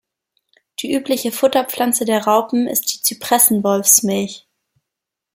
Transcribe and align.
Die 0.79 0.93
übliche 0.95 1.31
Futterpflanze 1.31 2.05
der 2.05 2.23
Raupen 2.25 2.65
ist 2.65 2.91
die 2.91 3.03
Zypressen-Wolfsmilch. 3.03 4.47